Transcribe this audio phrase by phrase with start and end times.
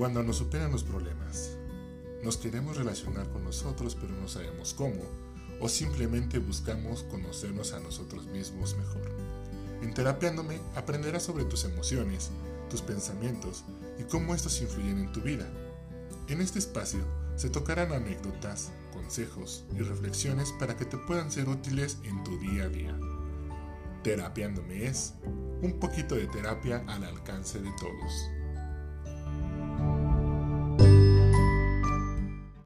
[0.00, 1.58] Cuando nos superan los problemas,
[2.24, 5.02] nos queremos relacionar con nosotros pero no sabemos cómo,
[5.60, 9.12] o simplemente buscamos conocernos a nosotros mismos mejor.
[9.82, 12.30] En Terapiándome aprenderás sobre tus emociones,
[12.70, 13.62] tus pensamientos
[13.98, 15.46] y cómo estos influyen en tu vida.
[16.28, 17.00] En este espacio
[17.36, 22.64] se tocarán anécdotas, consejos y reflexiones para que te puedan ser útiles en tu día
[22.64, 22.98] a día.
[24.02, 25.12] Terapiándome es
[25.60, 28.39] un poquito de terapia al alcance de todos.